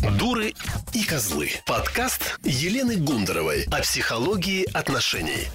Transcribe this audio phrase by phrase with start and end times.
[0.00, 0.54] Дуры
[0.94, 1.50] и козлы.
[1.66, 5.48] Подкаст Елены Гундаровой о психологии отношений.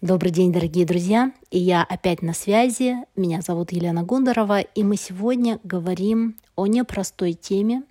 [0.00, 1.32] Добрый день, дорогие друзья!
[1.52, 2.96] И я опять на связи.
[3.14, 7.84] Меня зовут Елена Гундарова, и мы сегодня говорим о непростой теме,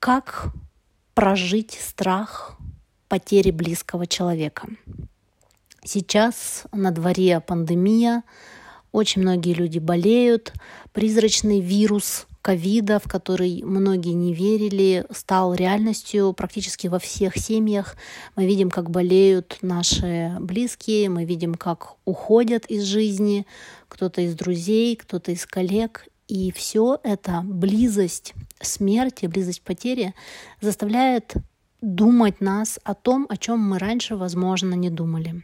[0.00, 0.52] как
[1.14, 2.56] прожить страх
[3.06, 4.66] потери близкого человека.
[5.84, 8.24] Сейчас на дворе пандемия,
[8.90, 10.52] очень многие люди болеют,
[10.92, 17.96] призрачный вирус ковида, в который многие не верили, стал реальностью практически во всех семьях.
[18.36, 23.46] Мы видим, как болеют наши близкие, мы видим, как уходят из жизни
[23.88, 26.06] кто-то из друзей, кто-то из коллег.
[26.28, 30.14] И все это близость смерти, близость потери
[30.60, 31.34] заставляет
[31.84, 35.42] думать нас о том, о чем мы раньше, возможно, не думали.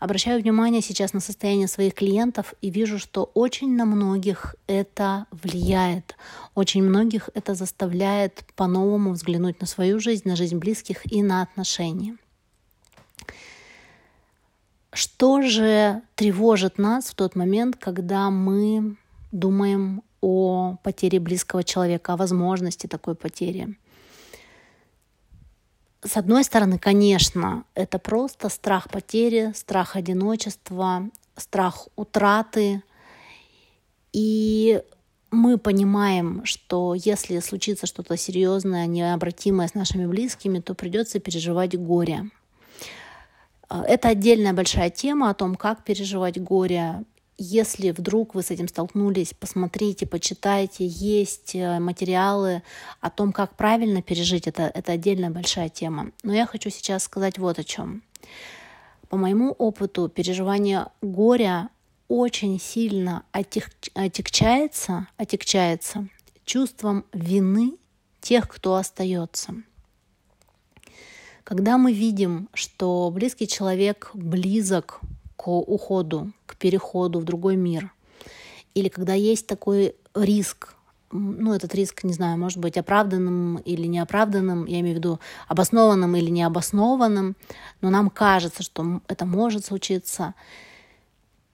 [0.00, 6.16] Обращаю внимание сейчас на состояние своих клиентов и вижу, что очень на многих это влияет.
[6.54, 12.16] Очень многих это заставляет по-новому взглянуть на свою жизнь, на жизнь близких и на отношения.
[14.92, 18.96] Что же тревожит нас в тот момент, когда мы
[19.30, 23.76] думаем о потере близкого человека, о возможности такой потери?
[26.04, 32.82] С одной стороны, конечно, это просто страх потери, страх одиночества, страх утраты.
[34.12, 34.80] И
[35.30, 42.30] мы понимаем, что если случится что-то серьезное, необратимое с нашими близкими, то придется переживать горе.
[43.68, 47.04] Это отдельная большая тема о том, как переживать горе.
[47.40, 52.64] Если вдруг вы с этим столкнулись, посмотрите, почитайте, есть э, материалы
[53.00, 54.64] о том, как правильно пережить это.
[54.74, 56.10] Это отдельная большая тема.
[56.24, 58.02] Но я хочу сейчас сказать вот о чем.
[59.08, 61.68] По моему опыту, переживание горя
[62.08, 66.08] очень сильно отек, отекчается, отекчается
[66.44, 67.74] чувством вины
[68.20, 69.54] тех, кто остается.
[71.44, 75.00] Когда мы видим, что близкий человек близок
[75.38, 77.92] к уходу, к переходу в другой мир.
[78.74, 80.74] Или когда есть такой риск,
[81.12, 86.16] ну, этот риск, не знаю, может быть оправданным или неоправданным, я имею в виду обоснованным
[86.16, 87.36] или необоснованным,
[87.80, 90.34] но нам кажется, что это может случиться,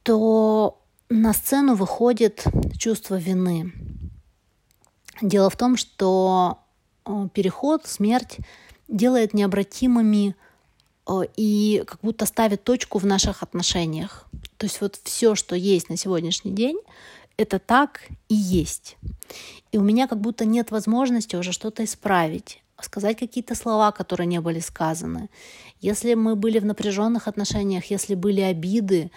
[0.03, 0.81] то
[1.11, 2.43] на сцену выходит
[2.79, 3.71] чувство вины.
[5.21, 6.59] Дело в том, что
[7.05, 8.39] э, переход, смерть
[8.89, 10.37] делает необратимыми
[11.37, 14.27] и как будто ставит точку в наших отношениях.
[14.57, 16.79] То есть вот все, что есть на сегодняшний день,
[17.37, 18.97] это так и есть.
[19.73, 24.41] И у меня как будто нет возможности уже что-то исправить, сказать какие-то слова, которые не
[24.41, 25.29] были сказаны.
[25.81, 29.11] Если мы были в напряженных отношениях, если были обиды,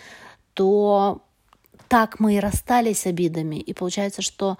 [0.53, 1.21] то
[1.87, 3.55] так мы и расстались с обидами.
[3.57, 4.57] И получается, что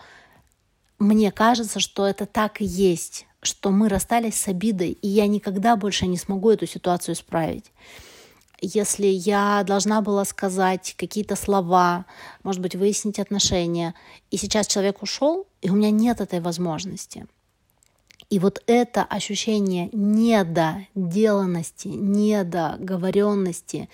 [0.99, 5.75] мне кажется, что это так и есть что мы расстались с обидой, и я никогда
[5.75, 7.71] больше не смогу эту ситуацию исправить.
[8.59, 12.05] Если я должна была сказать какие-то слова,
[12.43, 13.93] может быть, выяснить отношения,
[14.31, 17.27] и сейчас человек ушел, и у меня нет этой возможности.
[18.29, 23.89] И вот это ощущение недоделанности, недоговоренности,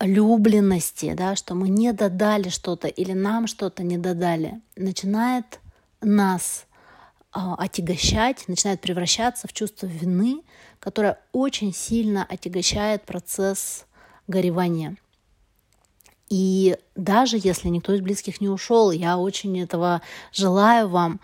[0.00, 5.60] недолюбленности, да, что мы не додали что-то или нам что-то не додали, начинает
[6.00, 6.66] нас
[7.32, 10.42] а, отягощать, начинает превращаться в чувство вины,
[10.78, 13.86] которое очень сильно отягощает процесс
[14.28, 14.96] горевания.
[16.28, 21.20] И даже если никто из близких не ушел, я очень этого желаю вам,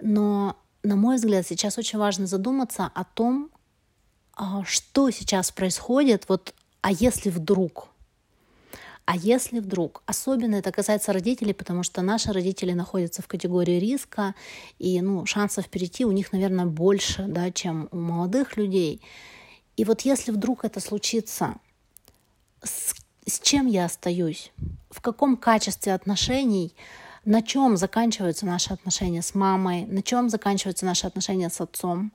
[0.00, 3.50] но, на мой взгляд, сейчас очень важно задуматься о том,
[4.34, 7.89] а, что сейчас происходит, вот, а если вдруг,
[9.10, 14.36] а если вдруг, особенно это касается родителей, потому что наши родители находятся в категории риска,
[14.78, 19.02] и ну, шансов перейти у них, наверное, больше, да, чем у молодых людей.
[19.76, 21.56] И вот если вдруг это случится,
[22.62, 22.94] с,
[23.26, 24.52] с чем я остаюсь?
[24.90, 26.72] В каком качестве отношений?
[27.24, 29.86] На чем заканчиваются наши отношения с мамой?
[29.86, 32.12] На чем заканчиваются наши отношения с отцом?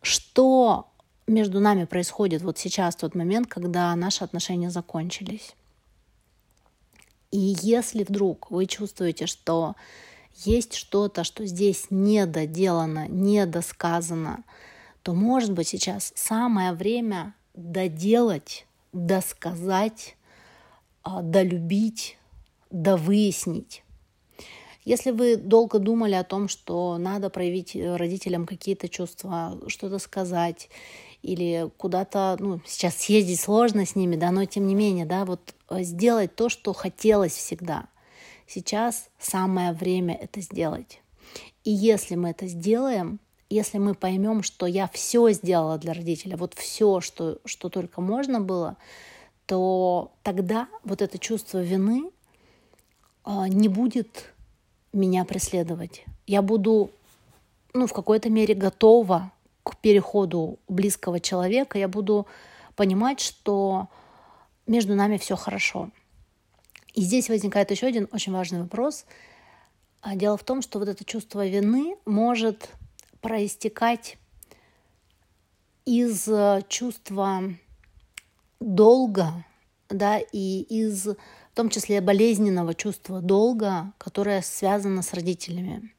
[0.00, 0.88] Что
[1.26, 5.54] между нами происходит вот сейчас, в тот момент, когда наши отношения закончились?
[7.34, 9.74] И если вдруг вы чувствуете, что
[10.44, 14.44] есть что-то, что здесь недоделано, недосказано,
[15.02, 20.14] то, может быть, сейчас самое время доделать, досказать,
[21.02, 22.18] а, долюбить,
[22.70, 23.82] довыяснить.
[24.84, 30.68] Если вы долго думали о том, что надо проявить родителям какие-то чувства, что-то сказать,
[31.24, 35.40] или куда-то, ну, сейчас съездить сложно с ними, да, но тем не менее, да, вот
[35.50, 37.86] э, сделать то, что хотелось всегда.
[38.46, 41.00] Сейчас самое время это сделать.
[41.64, 43.18] И если мы это сделаем,
[43.48, 48.40] если мы поймем, что я все сделала для родителя, вот все, что, что только можно
[48.40, 48.76] было,
[49.46, 52.10] то тогда вот это чувство вины
[53.24, 54.32] а, не будет
[54.92, 56.04] меня преследовать.
[56.26, 56.90] Я буду
[57.74, 59.32] ну, в какой-то мере готова
[59.62, 62.26] к переходу близкого человека, я буду
[62.76, 63.88] понимать, что
[64.66, 65.90] между нами все хорошо.
[66.94, 69.04] И здесь возникает еще один очень важный вопрос.
[70.00, 72.70] А, дело в том, что вот это чувство вины может
[73.20, 74.16] проистекать
[75.84, 77.42] из э, чувства
[78.60, 79.44] долга,
[79.88, 81.06] да, и из
[81.54, 85.94] в том числе болезненного чувства долга, которое связано с родителями.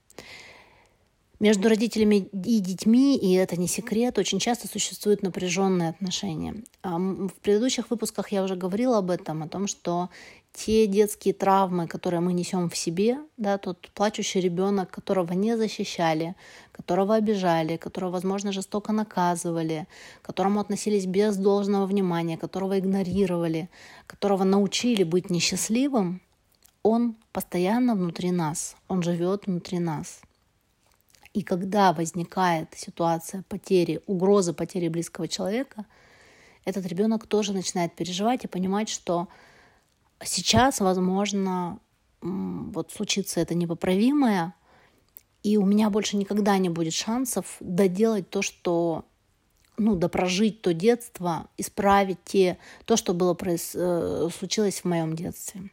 [1.39, 6.63] Между родителями и детьми, и это не секрет, очень часто существуют напряженные отношения.
[6.81, 10.09] В предыдущих выпусках я уже говорила об этом, о том, что
[10.53, 16.35] те детские травмы, которые мы несем в себе, да, тот плачущий ребенок, которого не защищали,
[16.71, 19.87] которого обижали, которого, возможно, жестоко наказывали,
[20.21, 23.69] которому относились без должного внимания, которого игнорировали,
[24.07, 26.21] которого научили быть несчастливым,
[26.83, 30.21] он постоянно внутри нас, он живет внутри нас.
[31.35, 35.85] И когда возникает ситуация потери, угрозы потери близкого человека,
[36.63, 39.27] этот ребенок тоже начинает переживать и понимать, что
[40.23, 41.79] сейчас, возможно,
[42.21, 44.55] вот случится это непоправимое,
[45.43, 49.03] и у меня больше никогда не будет шансов доделать то, что
[49.75, 55.69] ну, допрожить то детство, исправить те, то, что было э, случилось в моем детстве.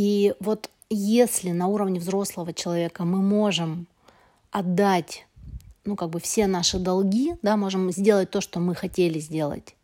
[0.00, 3.86] И вот если на уровне взрослого человека мы можем
[4.50, 5.26] отдать,
[5.84, 9.74] ну, как бы все наши долги, да, можем сделать то, что мы хотели сделать,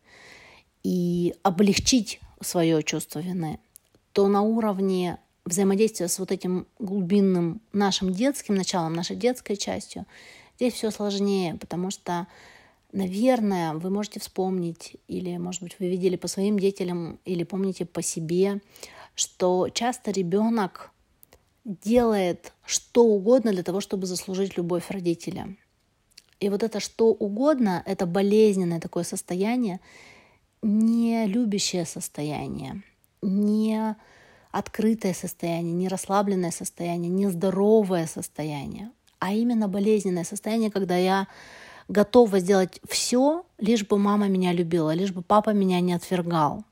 [0.83, 3.59] и облегчить свое чувство вины,
[4.11, 10.07] то на уровне взаимодействия с вот этим глубинным нашим детским началом, нашей детской частью,
[10.55, 12.25] здесь все сложнее, потому что,
[12.91, 18.01] наверное, вы можете вспомнить, или, может быть, вы видели по своим детям, или помните по
[18.01, 18.61] себе,
[19.17, 20.91] что часто ребенок
[21.65, 25.55] делает что угодно для того, чтобы заслужить любовь родителя.
[26.39, 29.79] И вот это что угодно, это болезненное такое состояние,
[30.61, 32.83] не любящее состояние,
[33.23, 33.95] не
[34.51, 41.27] открытое состояние, не расслабленное состояние, не здоровое состояние, а именно болезненное состояние, когда я
[41.87, 46.63] готова сделать все, лишь бы мама меня любила, лишь бы папа меня не отвергал.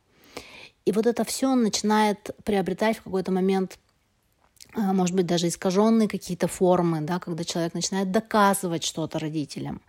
[0.85, 3.79] И вот это все начинает приобретать в какой-то момент
[4.77, 9.81] а, может быть, даже искаженные какие-то формы, да, когда человек начинает доказывать что-то родителям,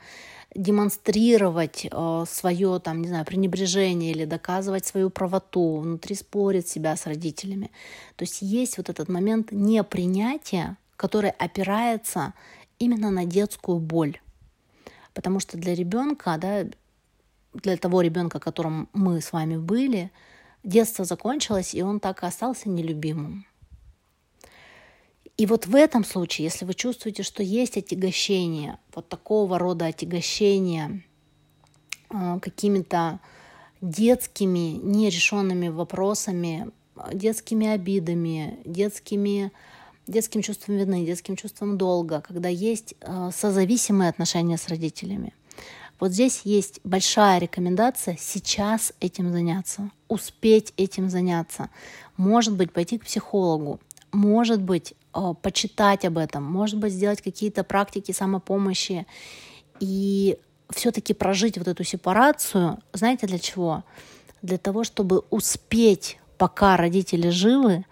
[0.55, 7.07] демонстрировать э, свое, там, не знаю, пренебрежение или доказывать свою правоту, внутри спорить себя с
[7.07, 7.73] родителями.
[8.15, 12.33] То есть есть вот этот момент непринятия, который опирается
[12.79, 14.21] именно на детскую боль.
[15.15, 16.65] Потому что для ребенка, да,
[17.55, 20.13] для того ребенка, которым мы с вами были,
[20.67, 23.47] детство закончилось, и он так и остался нелюбимым.
[25.39, 31.05] И вот в этом случае, если вы чувствуете, что есть отягощение, вот такого рода отягощение
[32.11, 33.21] э, какими-то
[33.83, 36.71] детскими нерешенными вопросами,
[37.13, 39.53] детскими обидами, детскими,
[40.07, 45.35] детским чувством вины, детским чувством долга, когда есть э, созависимые отношения с родителями.
[45.99, 51.71] Вот здесь есть большая рекомендация сейчас этим заняться, успеть этим заняться.
[52.17, 53.81] Может быть, пойти к психологу,
[54.13, 59.07] может быть, э, почитать об этом, может быть, сделать какие-то практики самопомощи
[59.81, 60.39] и
[60.71, 63.85] все-таки прожить вот эту сепарацию, знаете для чего?
[64.43, 67.85] Для того, чтобы успеть, пока родители живы,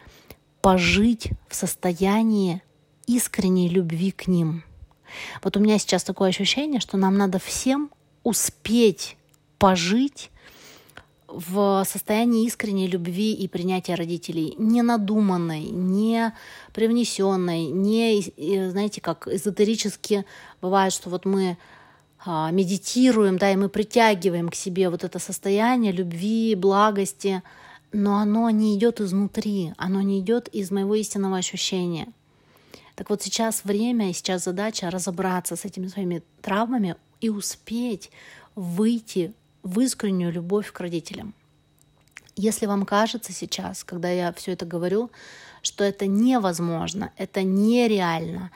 [0.61, 2.63] пожить в состоянии
[3.07, 4.65] искренней любви к ним.
[5.43, 7.91] Вот у меня сейчас такое ощущение, что нам надо всем
[8.25, 9.17] успеть
[9.59, 10.31] пожить
[11.29, 16.33] в состоянии искренней любви и принятия родителей, не надуманной, не
[16.73, 18.23] привнесенной, не,
[18.71, 20.25] знаете, как эзотерически
[20.61, 21.59] бывает, что вот мы
[22.25, 27.43] а, медитируем, да, и мы притягиваем к себе вот это состояние любви, благости,
[27.93, 32.09] но оно не идет изнутри, оно не идет из моего истинного ощущения.
[32.95, 38.11] Так вот сейчас время и сейчас задача разобраться с этими своими травмами и успеть
[38.55, 41.33] выйти в искреннюю любовь к родителям.
[42.37, 45.11] Если вам кажется сейчас, когда я все это говорю,
[45.63, 48.51] что это невозможно, это нереально,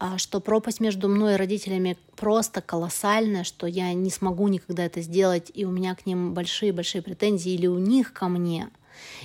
[0.00, 5.00] а что пропасть между мной и родителями просто колоссальная, что я не смогу никогда это
[5.00, 8.68] сделать, и у меня к ним большие-большие претензии, или у них ко мне,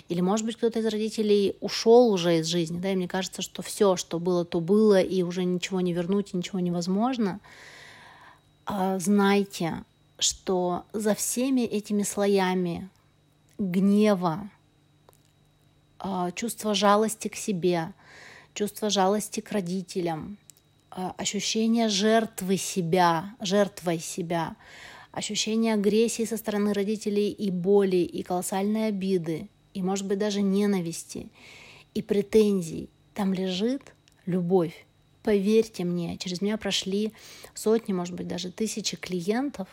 [0.08, 3.64] Или, может быть, кто-то из родителей ушел уже из жизни, да, и мне кажется, что
[3.64, 7.40] все, что было, то было, и уже ничего не вернуть, и ничего невозможно.
[8.66, 9.84] А, знайте,
[10.20, 12.90] что за всеми этими слоями
[13.58, 14.50] гнева,
[16.00, 17.94] а, чувства жалости к себе,
[18.54, 20.38] чувство жалости к родителям,
[20.92, 24.56] а, ощущение жертвы себя, жертвой себя,
[25.12, 31.28] ощущение агрессии со стороны родителей и боли, и колоссальной обиды, и, может быть, даже ненависти,
[31.94, 32.90] и претензий.
[33.14, 33.94] Там лежит
[34.26, 34.86] любовь.
[35.24, 37.14] Поверьте мне, через меня прошли
[37.54, 39.70] сотни, может быть, даже тысячи клиентов,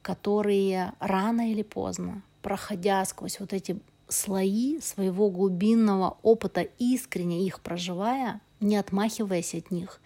[0.00, 8.40] которые рано или поздно, проходя сквозь вот эти слои своего глубинного опыта, искренне их проживая,
[8.60, 10.00] не отмахиваясь от них,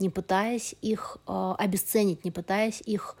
[0.00, 3.16] не пытаясь их э, обесценить, не пытаясь их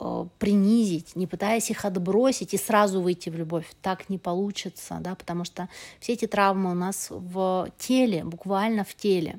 [0.00, 3.66] э, принизить, не пытаясь их отбросить и сразу выйти в любовь.
[3.82, 5.68] Так не получится, да, потому что
[6.00, 9.38] все эти травмы у нас в теле, буквально в теле.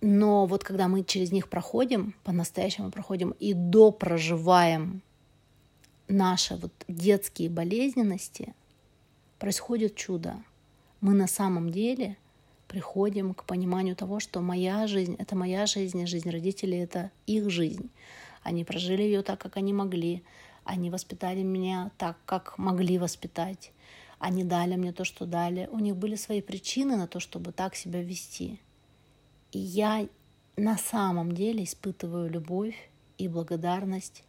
[0.00, 5.02] Но вот когда мы через них проходим, по-настоящему проходим и допроживаем
[6.06, 8.54] наши вот детские болезненности,
[9.38, 10.36] происходит чудо.
[11.00, 12.16] Мы на самом деле
[12.68, 17.50] приходим к пониманию того, что моя жизнь— это моя жизнь, и жизнь родителей— это их
[17.50, 17.90] жизнь.
[18.42, 20.22] Они прожили ее так, как они могли.
[20.64, 23.72] Они воспитали меня так, как могли воспитать.
[24.18, 25.68] Они дали мне то, что дали.
[25.70, 28.60] У них были свои причины на то, чтобы так себя вести.
[29.52, 30.06] И я
[30.56, 34.24] на самом деле испытываю любовь и благодарность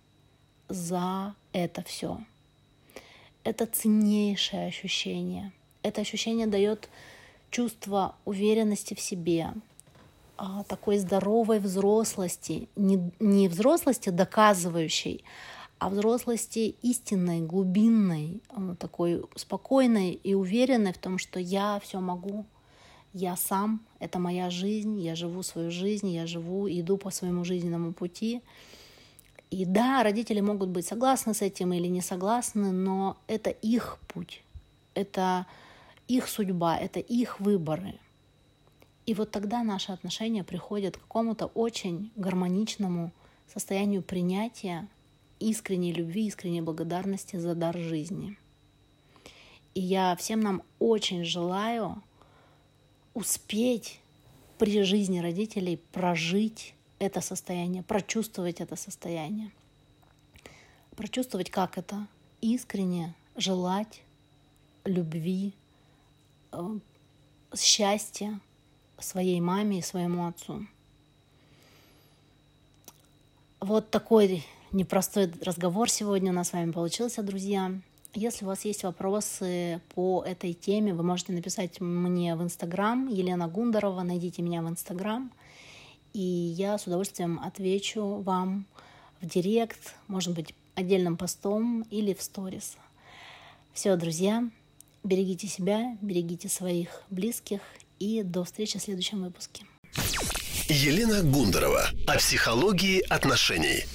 [0.68, 2.20] за это все.
[3.44, 5.52] Это ценнейшее ощущение.
[5.82, 6.90] Это ощущение дает
[7.50, 9.54] чувство уверенности в себе,
[10.38, 15.24] а, такой здоровой взрослости, не, не взрослости доказывающей,
[15.80, 22.46] а взрослости истинной, глубинной, а, такой спокойной и уверенной в том, что я все могу,
[23.14, 27.94] я сам, это моя жизнь, я живу свою жизнь, я живу, иду по своему жизненному
[27.94, 28.42] пути.
[29.50, 34.44] И да, родители могут быть согласны с этим или не согласны, но это их путь,
[34.94, 35.48] это
[36.08, 37.98] их судьба, это их выборы.
[39.06, 43.12] И вот тогда наши отношения приходят к какому-то очень гармоничному
[43.52, 44.88] состоянию принятия,
[45.40, 48.38] искренней любви, искренней благодарности за дар жизни.
[49.74, 52.02] И я всем нам очень желаю
[53.14, 54.00] успеть
[54.58, 59.52] при жизни родителей прожить это состояние, прочувствовать это состояние.
[60.96, 62.08] Прочувствовать, как это
[62.42, 64.02] искренне желать
[64.84, 65.54] любви,
[66.52, 66.80] э,
[67.56, 68.40] счастья
[69.00, 70.68] своей маме и своему отцу.
[73.62, 77.72] Вот такой непростой разговор сегодня у нас с вами получился, друзья.
[78.14, 83.48] Если у вас есть вопросы по этой теме, вы можете написать мне в Инстаграм, Елена
[83.48, 85.32] Гундарова, найдите меня в Инстаграм,
[86.14, 88.66] и я с удовольствием отвечу вам
[89.22, 92.78] в директ, может быть, отдельным постом или в сторис.
[93.74, 94.44] Все, друзья,
[95.04, 97.62] берегите себя, берегите своих близких
[98.00, 99.66] и до встречи в следующем выпуске.
[100.68, 103.86] Елена Гундарова о психологии отношений.